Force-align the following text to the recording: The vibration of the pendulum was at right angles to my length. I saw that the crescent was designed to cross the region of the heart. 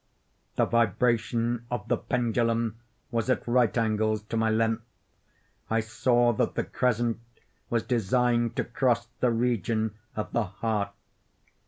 The 0.55 0.65
vibration 0.65 1.67
of 1.69 1.87
the 1.87 1.95
pendulum 1.97 2.79
was 3.11 3.29
at 3.29 3.47
right 3.47 3.77
angles 3.77 4.23
to 4.23 4.35
my 4.35 4.49
length. 4.49 4.81
I 5.69 5.81
saw 5.81 6.33
that 6.33 6.55
the 6.55 6.63
crescent 6.63 7.19
was 7.69 7.83
designed 7.83 8.55
to 8.55 8.63
cross 8.63 9.05
the 9.19 9.29
region 9.29 9.93
of 10.15 10.31
the 10.33 10.45
heart. 10.45 10.89